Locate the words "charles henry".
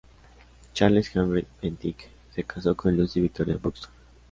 0.73-1.45